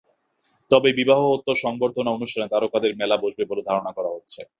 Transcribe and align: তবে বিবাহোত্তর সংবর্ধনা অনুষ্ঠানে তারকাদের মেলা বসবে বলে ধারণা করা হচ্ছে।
তবে 0.71 0.89
বিবাহোত্তর 0.99 1.57
সংবর্ধনা 1.57 2.11
অনুষ্ঠানে 2.11 2.47
তারকাদের 2.47 2.91
মেলা 2.95 3.15
বসবে 3.17 3.43
বলে 3.45 3.61
ধারণা 3.69 3.91
করা 3.97 4.09
হচ্ছে। 4.15 4.41